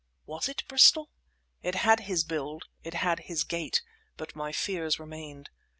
Was 0.25 0.49
it 0.49 0.63
Bristol? 0.67 1.11
It 1.61 1.75
had 1.75 1.99
his 1.99 2.23
build, 2.23 2.63
it 2.83 2.95
had 2.95 3.19
his 3.19 3.43
gait; 3.43 3.83
but 4.17 4.35
my 4.35 4.51
fears 4.51 4.99
remained. 4.99 5.51